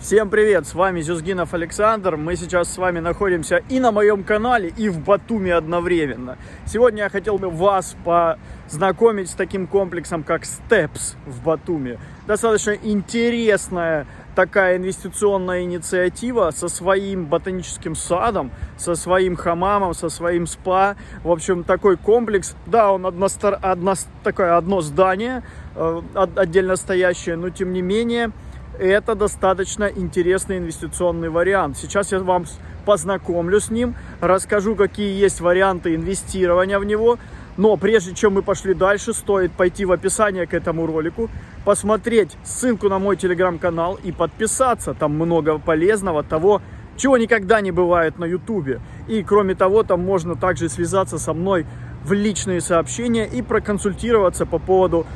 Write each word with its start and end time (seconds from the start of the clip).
Всем 0.00 0.30
привет, 0.30 0.66
с 0.66 0.72
вами 0.72 1.02
Зюзгинов 1.02 1.52
Александр. 1.52 2.16
Мы 2.16 2.34
сейчас 2.34 2.72
с 2.72 2.78
вами 2.78 3.00
находимся 3.00 3.62
и 3.68 3.78
на 3.78 3.92
моем 3.92 4.24
канале, 4.24 4.72
и 4.74 4.88
в 4.88 4.98
Батуми 4.98 5.50
одновременно. 5.50 6.38
Сегодня 6.64 7.02
я 7.02 7.10
хотел 7.10 7.36
бы 7.36 7.50
вас 7.50 7.94
познакомить 8.02 9.28
с 9.28 9.34
таким 9.34 9.66
комплексом, 9.66 10.22
как 10.22 10.44
Steps 10.44 11.16
в 11.26 11.44
Батуми. 11.44 11.98
Достаточно 12.26 12.70
интересная 12.70 14.06
такая 14.34 14.78
инвестиционная 14.78 15.64
инициатива 15.64 16.50
со 16.50 16.68
своим 16.68 17.26
ботаническим 17.26 17.94
садом, 17.94 18.52
со 18.78 18.94
своим 18.94 19.36
хамамом, 19.36 19.92
со 19.92 20.08
своим 20.08 20.46
спа. 20.46 20.96
В 21.22 21.30
общем, 21.30 21.62
такой 21.62 21.98
комплекс. 21.98 22.54
Да, 22.64 22.90
он 22.90 23.04
одно, 23.04 23.28
одно, 23.60 23.94
такое 24.24 24.56
одно 24.56 24.80
здание, 24.80 25.42
э, 25.74 26.00
отдельно 26.36 26.76
стоящее, 26.76 27.36
но 27.36 27.50
тем 27.50 27.74
не 27.74 27.82
менее 27.82 28.32
это 28.80 29.14
достаточно 29.14 29.84
интересный 29.84 30.58
инвестиционный 30.58 31.28
вариант. 31.28 31.76
Сейчас 31.76 32.12
я 32.12 32.20
вам 32.20 32.46
познакомлю 32.84 33.60
с 33.60 33.70
ним, 33.70 33.94
расскажу, 34.20 34.74
какие 34.74 35.20
есть 35.20 35.40
варианты 35.40 35.94
инвестирования 35.94 36.78
в 36.78 36.84
него. 36.84 37.18
Но 37.56 37.76
прежде 37.76 38.14
чем 38.14 38.34
мы 38.34 38.42
пошли 38.42 38.72
дальше, 38.72 39.12
стоит 39.12 39.52
пойти 39.52 39.84
в 39.84 39.92
описание 39.92 40.46
к 40.46 40.54
этому 40.54 40.86
ролику, 40.86 41.28
посмотреть 41.64 42.36
ссылку 42.42 42.88
на 42.88 42.98
мой 42.98 43.16
телеграм-канал 43.16 43.98
и 44.02 44.12
подписаться. 44.12 44.94
Там 44.94 45.12
много 45.12 45.58
полезного, 45.58 46.22
того, 46.22 46.62
чего 46.96 47.18
никогда 47.18 47.60
не 47.60 47.70
бывает 47.70 48.18
на 48.18 48.24
ютубе. 48.24 48.80
И 49.08 49.22
кроме 49.22 49.54
того, 49.54 49.82
там 49.82 50.00
можно 50.00 50.36
также 50.36 50.70
связаться 50.70 51.18
со 51.18 51.34
мной 51.34 51.66
в 52.02 52.12
личные 52.12 52.62
сообщения 52.62 53.26
и 53.26 53.42
проконсультироваться 53.42 54.46
по 54.46 54.58
поводу 54.58 55.06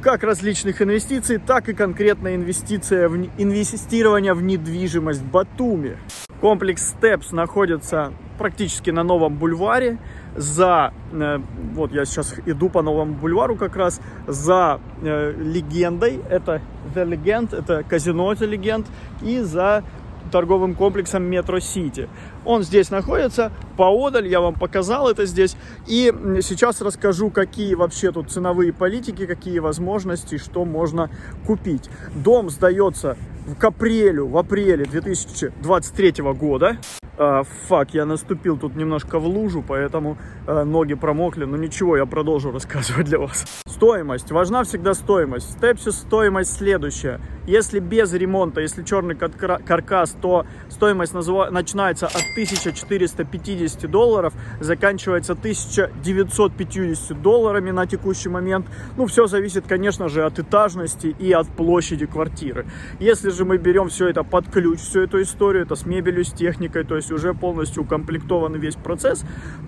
как 0.00 0.22
различных 0.22 0.80
инвестиций, 0.80 1.38
так 1.38 1.68
и 1.68 1.74
конкретно 1.74 2.34
инвестиция 2.34 3.08
в, 3.08 3.16
инвестирование 3.16 4.34
в 4.34 4.42
недвижимость 4.42 5.22
Батуми. 5.22 5.98
Комплекс 6.40 6.94
Steps 6.94 7.34
находится 7.34 8.12
практически 8.38 8.90
на 8.90 9.02
новом 9.02 9.34
бульваре. 9.34 9.98
За, 10.36 10.92
э, 11.12 11.40
вот 11.74 11.92
я 11.92 12.04
сейчас 12.04 12.34
иду 12.46 12.68
по 12.68 12.80
новому 12.80 13.14
бульвару 13.14 13.56
как 13.56 13.74
раз, 13.74 14.00
за 14.28 14.80
э, 15.02 15.34
легендой, 15.36 16.20
это 16.30 16.62
The 16.94 17.04
Legend, 17.04 17.58
это 17.58 17.82
казино 17.82 18.32
The 18.32 18.48
Legend, 18.48 18.86
и 19.22 19.40
за 19.40 19.82
торговым 20.28 20.74
комплексом 20.74 21.24
Метро 21.24 21.60
Сити. 21.60 22.08
Он 22.44 22.62
здесь 22.62 22.90
находится, 22.90 23.52
поодаль, 23.76 24.26
я 24.28 24.40
вам 24.40 24.54
показал 24.54 25.08
это 25.08 25.26
здесь. 25.26 25.56
И 25.86 26.12
сейчас 26.42 26.80
расскажу, 26.80 27.30
какие 27.30 27.74
вообще 27.74 28.12
тут 28.12 28.30
ценовые 28.30 28.72
политики, 28.72 29.26
какие 29.26 29.58
возможности, 29.58 30.38
что 30.38 30.64
можно 30.64 31.10
купить. 31.46 31.88
Дом 32.14 32.50
сдается 32.50 33.16
к 33.58 33.64
апрелю, 33.64 34.26
в 34.26 34.36
апреле 34.36 34.84
2023 34.84 36.22
года. 36.34 36.78
А, 37.20 37.42
фак, 37.42 37.94
я 37.94 38.04
наступил 38.06 38.56
тут 38.56 38.76
немножко 38.76 39.18
в 39.18 39.26
лужу, 39.26 39.64
поэтому 39.66 40.16
а, 40.46 40.64
ноги 40.64 40.94
промокли. 40.94 41.46
Но 41.46 41.56
ничего, 41.56 41.96
я 41.96 42.06
продолжу 42.06 42.52
рассказывать 42.52 43.06
для 43.06 43.18
вас. 43.18 43.44
Стоимость. 43.66 44.30
Важна 44.30 44.62
всегда 44.62 44.94
стоимость. 44.94 45.48
В 45.48 45.58
Степсе 45.58 45.90
стоимость 45.90 46.56
следующая. 46.56 47.20
Если 47.46 47.80
без 47.80 48.12
ремонта, 48.12 48.60
если 48.60 48.84
черный 48.84 49.16
каркас, 49.16 50.16
то 50.20 50.46
стоимость 50.68 51.14
называ... 51.14 51.48
начинается 51.50 52.06
от 52.06 52.22
1450 52.32 53.90
долларов, 53.90 54.34
заканчивается 54.60 55.32
1950 55.32 57.20
долларами 57.20 57.70
на 57.72 57.86
текущий 57.86 58.28
момент. 58.28 58.66
Ну, 58.96 59.06
все 59.06 59.26
зависит, 59.26 59.66
конечно 59.66 60.08
же, 60.08 60.24
от 60.24 60.38
этажности 60.38 61.16
и 61.18 61.32
от 61.32 61.48
площади 61.48 62.06
квартиры. 62.06 62.66
Если 63.00 63.30
же 63.30 63.44
мы 63.44 63.56
берем 63.56 63.88
все 63.88 64.08
это 64.08 64.22
под 64.22 64.48
ключ, 64.50 64.80
всю 64.80 65.00
эту 65.00 65.20
историю, 65.22 65.64
это 65.64 65.74
с 65.74 65.84
мебелью, 65.84 66.24
с 66.24 66.32
техникой, 66.32 66.84
то 66.84 66.96
есть 66.96 67.07
уже 67.10 67.34
полностью 67.34 67.82
укомплектован 67.82 68.54
весь 68.54 68.76
процесс, 68.76 69.24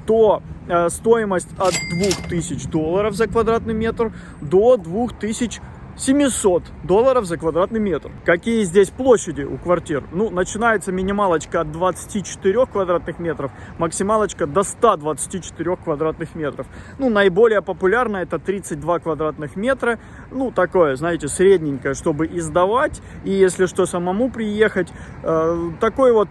то 0.07 0.43
э, 0.69 0.89
стоимость 0.89 1.49
от 1.59 1.75
2000 1.99 2.69
долларов 2.69 3.15
за 3.15 3.27
квадратный 3.27 3.75
метр 3.75 4.13
до 4.41 4.77
2000 4.77 5.61
700 6.01 6.63
долларов 6.83 7.27
за 7.27 7.37
квадратный 7.37 7.79
метр. 7.79 8.11
Какие 8.25 8.65
здесь 8.65 8.89
площади 8.89 9.43
у 9.43 9.59
квартир? 9.59 10.03
Ну, 10.13 10.31
начинается 10.31 10.93
минималочка 10.93 11.61
от 11.61 11.73
24 11.73 12.67
квадратных 12.67 13.19
метров, 13.19 13.53
максималочка 13.79 14.47
до 14.47 14.63
124 14.63 15.77
квадратных 15.77 16.35
метров. 16.35 16.67
Ну, 16.99 17.11
наиболее 17.11 17.61
популярно 17.61 18.19
это 18.19 18.39
32 18.39 19.01
квадратных 19.01 19.57
метра. 19.57 19.99
Ну, 20.31 20.51
такое, 20.51 20.97
знаете, 20.97 21.29
средненькое, 21.29 21.93
чтобы 21.93 22.27
издавать. 22.27 23.03
И 23.25 23.31
если 23.31 23.67
что, 23.67 23.85
самому 23.85 24.31
приехать. 24.31 24.89
Э, 25.23 25.71
такой 25.81 26.13
вот 26.13 26.31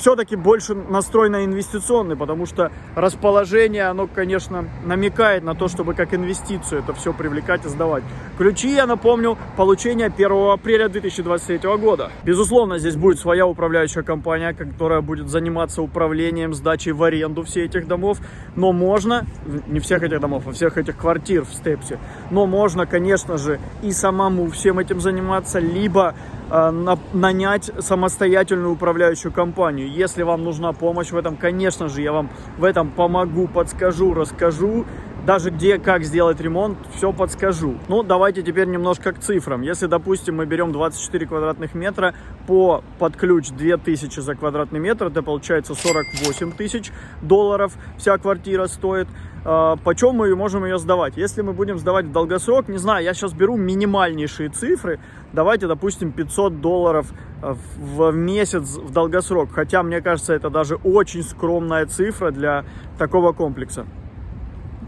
все-таки 0.00 0.34
больше 0.34 0.74
настрой 0.74 1.28
на 1.28 1.44
инвестиционный, 1.44 2.16
потому 2.16 2.46
что 2.46 2.72
расположение, 2.96 3.84
оно, 3.84 4.06
конечно, 4.06 4.64
намекает 4.84 5.44
на 5.44 5.54
то, 5.54 5.68
чтобы 5.68 5.94
как 5.94 6.14
инвестицию 6.14 6.80
это 6.80 6.94
все 6.94 7.12
привлекать 7.12 7.66
и 7.66 7.68
сдавать. 7.68 8.02
Ключи, 8.38 8.74
я 8.74 8.86
напомню, 8.86 9.36
получение 9.58 10.06
1 10.06 10.30
апреля 10.50 10.88
2023 10.88 11.76
года. 11.76 12.10
Безусловно, 12.24 12.78
здесь 12.78 12.96
будет 12.96 13.18
своя 13.18 13.46
управляющая 13.46 14.02
компания, 14.02 14.54
которая 14.54 15.02
будет 15.02 15.28
заниматься 15.28 15.82
управлением, 15.82 16.54
сдачей 16.54 16.92
в 16.92 17.02
аренду 17.02 17.42
всех 17.42 17.66
этих 17.66 17.86
домов, 17.86 18.18
но 18.56 18.72
можно, 18.72 19.26
не 19.66 19.80
всех 19.80 20.02
этих 20.02 20.20
домов, 20.20 20.44
а 20.46 20.52
всех 20.52 20.78
этих 20.78 20.96
квартир 20.96 21.44
в 21.44 21.52
Степсе, 21.52 21.98
но 22.30 22.46
можно, 22.46 22.86
конечно 22.86 23.36
же, 23.36 23.60
и 23.82 23.92
самому 23.92 24.50
всем 24.50 24.78
этим 24.78 25.00
заниматься, 25.00 25.58
либо 25.58 26.14
нанять 26.50 27.70
самостоятельную 27.78 28.72
управляющую 28.72 29.32
компанию. 29.32 29.88
Если 29.88 30.22
вам 30.22 30.44
нужна 30.44 30.72
помощь 30.72 31.10
в 31.10 31.16
этом, 31.16 31.36
конечно 31.36 31.88
же, 31.88 32.02
я 32.02 32.12
вам 32.12 32.30
в 32.58 32.64
этом 32.64 32.90
помогу, 32.90 33.46
подскажу, 33.46 34.14
расскажу. 34.14 34.84
Даже 35.26 35.50
где, 35.50 35.78
как 35.78 36.02
сделать 36.04 36.40
ремонт, 36.40 36.78
все 36.94 37.12
подскажу. 37.12 37.76
Ну, 37.88 38.02
давайте 38.02 38.42
теперь 38.42 38.66
немножко 38.68 39.12
к 39.12 39.18
цифрам. 39.18 39.60
Если, 39.60 39.86
допустим, 39.86 40.36
мы 40.36 40.46
берем 40.46 40.72
24 40.72 41.26
квадратных 41.26 41.74
метра 41.74 42.14
по 42.46 42.82
под 42.98 43.16
ключ 43.16 43.50
2000 43.50 44.20
за 44.20 44.34
квадратный 44.34 44.80
метр, 44.80 45.06
это 45.06 45.22
получается 45.22 45.74
48 45.74 46.52
тысяч 46.52 46.90
долларов 47.20 47.74
вся 47.98 48.16
квартира 48.16 48.66
стоит. 48.66 49.08
А, 49.44 49.76
почем 49.76 50.14
мы 50.14 50.34
можем 50.34 50.64
ее 50.64 50.78
сдавать? 50.78 51.18
Если 51.18 51.42
мы 51.42 51.52
будем 51.52 51.78
сдавать 51.78 52.06
в 52.06 52.12
долгосрок, 52.12 52.68
не 52.68 52.78
знаю, 52.78 53.04
я 53.04 53.12
сейчас 53.12 53.34
беру 53.34 53.58
минимальнейшие 53.58 54.48
цифры. 54.48 55.00
Давайте, 55.34 55.66
допустим, 55.66 56.12
500 56.12 56.62
долларов 56.62 57.12
а, 57.42 57.56
в 57.76 58.10
месяц 58.12 58.76
в 58.76 58.90
долгосрок. 58.90 59.50
Хотя, 59.52 59.82
мне 59.82 60.00
кажется, 60.00 60.32
это 60.32 60.48
даже 60.48 60.76
очень 60.76 61.22
скромная 61.22 61.84
цифра 61.84 62.30
для 62.30 62.64
такого 62.98 63.32
комплекса. 63.32 63.84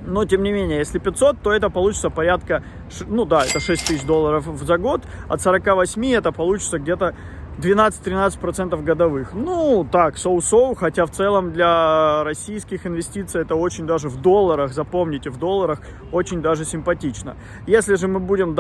Но, 0.06 0.25
тем 0.25 0.42
не 0.42 0.53
менее, 0.53 0.78
если 0.78 0.98
500, 0.98 1.41
то 1.42 1.53
это 1.53 1.70
получится 1.70 2.10
порядка, 2.10 2.62
ну 3.06 3.25
да, 3.25 3.44
это 3.44 3.60
6 3.60 3.86
тысяч 3.86 4.04
долларов 4.04 4.47
за 4.62 4.78
год. 4.78 5.03
От 5.28 5.41
48 5.41 6.14
это 6.14 6.32
получится 6.32 6.78
где-то 6.78 7.14
12-13% 7.58 8.82
годовых. 8.82 9.34
Ну, 9.34 9.86
так, 9.91 10.16
соу-соу, 10.16 10.75
хотя 10.75 11.04
в 11.04 11.10
целом 11.10 11.52
для 11.52 12.25
российских 12.25 12.86
инвестиций 12.86 13.42
это 13.42 13.54
очень 13.54 13.86
даже 13.86 14.08
в 14.08 14.20
долларах, 14.20 14.72
запомните, 14.72 15.31
в 15.31 15.38
долларах 15.38 15.81
очень 16.10 16.41
даже 16.41 16.64
симпатично. 16.64 17.36
Если 17.66 17.94
же 17.97 18.08
мы 18.08 18.20
будем 18.20 18.52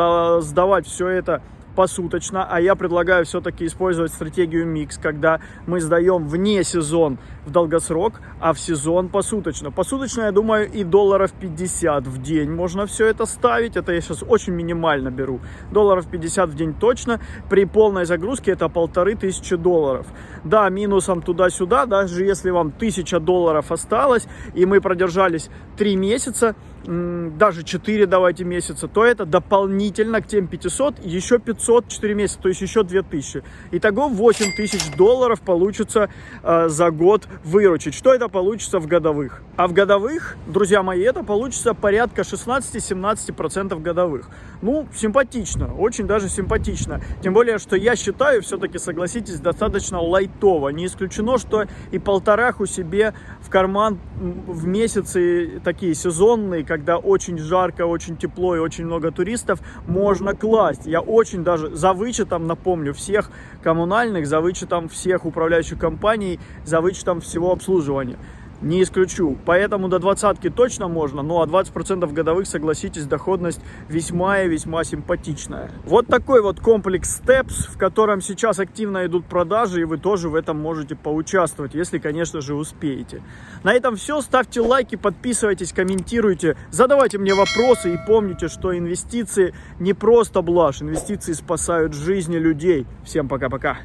сдавать 0.42 0.86
все 0.86 1.08
это 1.08 1.42
посуточно, 1.72 2.46
а 2.48 2.60
я 2.60 2.74
предлагаю 2.74 3.24
все-таки 3.24 3.66
использовать 3.66 4.12
стратегию 4.12 4.66
микс, 4.66 4.98
когда 4.98 5.40
мы 5.66 5.80
сдаем 5.80 6.26
вне 6.26 6.64
сезон 6.64 7.18
в 7.46 7.50
долгосрок, 7.50 8.20
а 8.40 8.52
в 8.52 8.60
сезон 8.60 9.08
посуточно. 9.08 9.70
Посуточно, 9.70 10.22
я 10.22 10.32
думаю, 10.32 10.70
и 10.70 10.84
долларов 10.84 11.32
50 11.32 12.06
в 12.06 12.22
день 12.22 12.50
можно 12.50 12.86
все 12.86 13.06
это 13.06 13.26
ставить. 13.26 13.76
Это 13.76 13.92
я 13.92 14.00
сейчас 14.00 14.22
очень 14.22 14.52
минимально 14.52 15.10
беру. 15.10 15.40
Долларов 15.70 16.06
50 16.08 16.50
в 16.50 16.54
день 16.54 16.74
точно. 16.74 17.20
При 17.50 17.64
полной 17.64 18.04
загрузке 18.04 18.52
это 18.52 18.68
полторы 18.68 19.14
тысячи 19.14 19.56
долларов. 19.56 20.06
Да, 20.44 20.68
минусом 20.68 21.22
туда-сюда, 21.22 21.86
даже 21.86 22.24
если 22.24 22.50
вам 22.50 22.70
тысяча 22.70 23.20
долларов 23.20 23.72
осталось, 23.72 24.26
и 24.54 24.66
мы 24.66 24.80
продержались 24.80 25.50
3 25.76 25.96
месяца, 25.96 26.54
даже 26.84 27.62
4 27.62 28.06
давайте 28.06 28.44
месяца, 28.44 28.88
то 28.88 29.04
это 29.04 29.24
дополнительно 29.24 30.20
к 30.20 30.26
тем 30.26 30.46
500 30.46 31.04
еще 31.04 31.38
500 31.38 31.88
4 31.88 32.14
месяца, 32.14 32.40
то 32.40 32.48
есть 32.48 32.60
еще 32.60 32.82
2000. 32.82 33.42
Итого 33.72 34.08
8 34.08 34.56
тысяч 34.56 34.94
долларов 34.96 35.40
получится 35.40 36.10
э, 36.42 36.68
за 36.68 36.90
год 36.90 37.28
выручить. 37.44 37.94
Что 37.94 38.12
это 38.14 38.28
получится 38.28 38.78
в 38.78 38.86
годовых? 38.86 39.42
А 39.56 39.68
в 39.68 39.72
годовых, 39.72 40.36
друзья 40.46 40.82
мои, 40.82 41.02
это 41.02 41.22
получится 41.22 41.74
порядка 41.74 42.22
16-17% 42.22 43.80
годовых. 43.80 44.28
Ну, 44.62 44.86
симпатично, 44.94 45.74
очень 45.74 46.06
даже 46.06 46.28
симпатично. 46.28 47.00
Тем 47.22 47.34
более, 47.34 47.58
что 47.58 47.76
я 47.76 47.96
считаю, 47.96 48.42
все-таки, 48.42 48.78
согласитесь, 48.78 49.40
достаточно 49.40 50.00
лайтово. 50.00 50.68
Не 50.70 50.86
исключено, 50.86 51.38
что 51.38 51.64
и 51.90 51.98
полтораху 51.98 52.66
себе 52.66 53.14
в 53.40 53.50
карман 53.50 53.98
в 54.16 54.66
месяцы 54.66 55.60
такие 55.64 55.94
сезонные, 55.94 56.64
когда 56.72 56.96
очень 56.96 57.36
жарко, 57.36 57.84
очень 57.84 58.16
тепло 58.16 58.56
и 58.56 58.58
очень 58.58 58.86
много 58.86 59.10
туристов, 59.10 59.60
можно 59.86 60.34
класть. 60.34 60.86
Я 60.86 61.02
очень 61.02 61.44
даже 61.44 61.68
за 61.68 61.92
вычетом, 61.92 62.46
напомню, 62.46 62.94
всех 62.94 63.30
коммунальных, 63.62 64.26
за 64.26 64.40
вычетом 64.40 64.88
всех 64.88 65.26
управляющих 65.26 65.78
компаний, 65.78 66.40
за 66.64 66.80
вычетом 66.80 67.20
всего 67.20 67.52
обслуживания 67.52 68.16
не 68.62 68.82
исключу. 68.82 69.36
Поэтому 69.44 69.88
до 69.88 69.98
двадцатки 69.98 70.50
точно 70.50 70.88
можно, 70.88 71.22
ну 71.22 71.40
а 71.40 71.46
20% 71.46 72.10
годовых, 72.12 72.46
согласитесь, 72.46 73.06
доходность 73.06 73.60
весьма 73.88 74.42
и 74.42 74.48
весьма 74.48 74.84
симпатичная. 74.84 75.70
Вот 75.84 76.06
такой 76.06 76.42
вот 76.42 76.60
комплекс 76.60 77.20
Steps, 77.20 77.70
в 77.70 77.78
котором 77.78 78.20
сейчас 78.20 78.58
активно 78.58 79.06
идут 79.06 79.26
продажи, 79.26 79.82
и 79.82 79.84
вы 79.84 79.98
тоже 79.98 80.28
в 80.28 80.34
этом 80.34 80.60
можете 80.60 80.94
поучаствовать, 80.94 81.74
если, 81.74 81.98
конечно 81.98 82.40
же, 82.40 82.54
успеете. 82.54 83.22
На 83.62 83.74
этом 83.74 83.96
все. 83.96 84.20
Ставьте 84.20 84.60
лайки, 84.60 84.96
подписывайтесь, 84.96 85.72
комментируйте, 85.72 86.56
задавайте 86.70 87.18
мне 87.18 87.34
вопросы 87.34 87.94
и 87.94 87.98
помните, 88.06 88.48
что 88.48 88.76
инвестиции 88.76 89.54
не 89.78 89.94
просто 89.94 90.42
блажь, 90.42 90.82
инвестиции 90.82 91.32
спасают 91.32 91.94
жизни 91.94 92.36
людей. 92.36 92.86
Всем 93.04 93.28
пока-пока. 93.28 93.78